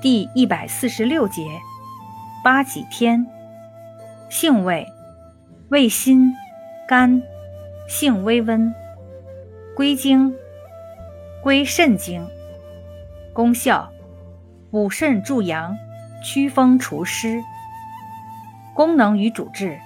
[0.00, 1.42] 第一百四十六节，
[2.42, 3.26] 八几天，
[4.30, 4.86] 性味，
[5.68, 6.32] 味辛，
[6.88, 7.22] 甘，
[7.86, 8.74] 性微温，
[9.76, 10.34] 归经，
[11.42, 12.26] 归肾经。
[13.34, 13.92] 功效，
[14.70, 15.76] 补肾助阳，
[16.24, 17.42] 祛风除湿。
[18.72, 19.78] 功能与主治，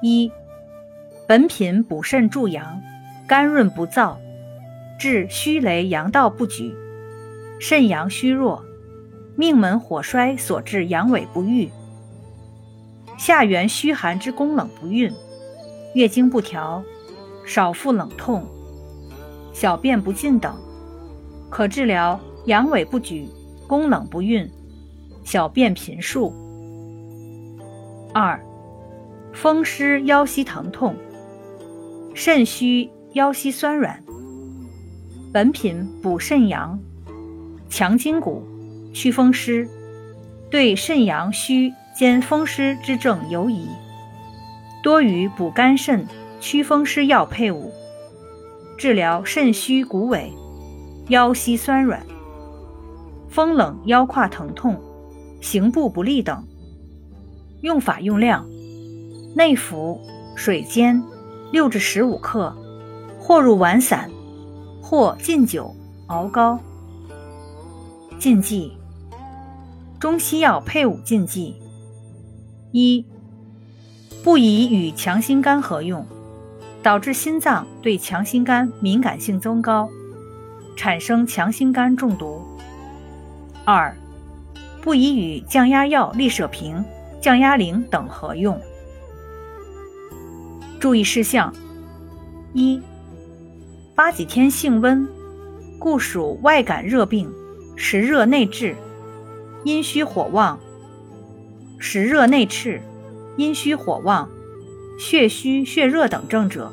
[0.00, 0.32] 一，
[1.28, 2.80] 本品补肾助阳，
[3.26, 4.16] 甘润不燥，
[4.98, 6.74] 治虚羸阳道不举，
[7.60, 8.64] 肾阳虚弱。
[9.34, 11.70] 命门火衰所致阳痿不育，
[13.16, 15.10] 下元虚寒之宫冷不孕，
[15.94, 16.82] 月经不调，
[17.46, 18.46] 少腹冷痛，
[19.52, 20.54] 小便不尽等，
[21.50, 23.26] 可治疗阳痿不举、
[23.66, 24.48] 宫冷不孕、
[25.24, 26.34] 小便频数。
[28.12, 28.38] 二、
[29.32, 30.94] 风湿腰膝疼痛、
[32.12, 34.02] 肾虚腰膝酸软，
[35.32, 36.78] 本品补肾阳、
[37.70, 38.51] 强筋骨。
[38.92, 39.68] 祛风湿，
[40.50, 43.66] 对肾阳虚兼风湿之症尤宜，
[44.82, 46.06] 多与补肝肾、
[46.40, 47.72] 祛风湿药配伍，
[48.76, 50.30] 治疗肾虚骨痿、
[51.08, 52.04] 腰膝酸软、
[53.28, 54.78] 风冷腰胯疼痛、
[55.40, 56.46] 行步不利等。
[57.62, 58.46] 用法用量：
[59.34, 60.00] 内服，
[60.36, 61.02] 水煎，
[61.50, 62.54] 六至十五克，
[63.18, 64.10] 或入丸散，
[64.82, 65.74] 或浸酒
[66.08, 66.58] 熬膏。
[68.18, 68.72] 禁忌。
[70.02, 71.54] 中西药配伍禁忌：
[72.72, 73.06] 一、
[74.24, 76.04] 不宜与强心苷合用，
[76.82, 79.88] 导致心脏对强心苷敏感性增高，
[80.74, 82.42] 产生强心苷中毒；
[83.64, 83.96] 二、
[84.80, 86.84] 不宜与降压药利舍平、
[87.20, 88.60] 降压灵等合用。
[90.80, 91.54] 注意事项：
[92.52, 92.82] 一、
[93.94, 95.06] 八几天性温，
[95.78, 97.32] 故属外感热病，
[97.76, 98.74] 实热内滞。
[99.64, 100.58] 阴虚火旺、
[101.78, 102.82] 实热内赤、
[103.36, 104.28] 阴虚火旺、
[104.98, 106.72] 血虚血热等症者，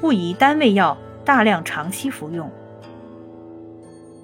[0.00, 2.50] 不宜单味药大量长期服用。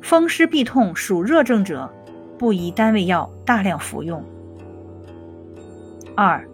[0.03, 1.89] 风湿痹痛属热症者，
[2.37, 4.25] 不宜单味药大量服用。
[6.17, 6.49] 二、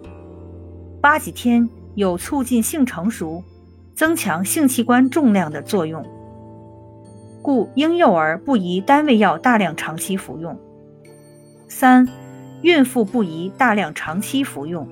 [1.00, 3.42] 八几天有促进性成熟、
[3.94, 6.04] 增强性器官重量的作用，
[7.41, 10.54] 故婴幼儿不宜单味药大量长期服用。
[11.78, 12.09] 三、
[12.62, 14.88] 孕妇不宜大量长期服用。